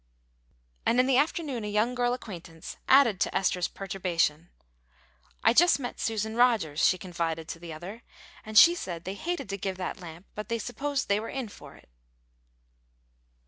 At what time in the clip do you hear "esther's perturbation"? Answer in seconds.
3.37-4.49